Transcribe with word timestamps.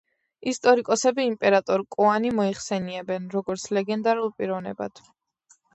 ისტორიკოსები 0.51 1.25
იმპერატორ 1.31 1.83
კოანი 1.97 2.33
მოიხსენიებენ, 2.41 3.31
როგორც 3.39 3.71
ლეგენდალურ 3.79 4.37
პიროვნებად. 4.41 5.07